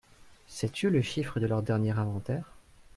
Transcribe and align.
Sais-tu 0.47 0.89
le 0.89 1.03
chiffre 1.03 1.39
de 1.39 1.45
leur 1.45 1.61
dernier 1.61 1.91
inventaire? 1.91 2.55